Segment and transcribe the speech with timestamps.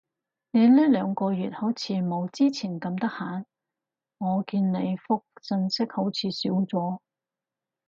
[0.49, 3.45] 你呢兩個月好似冇之前咁得閒？
[4.17, 6.97] 我見你覆訊息好似少咗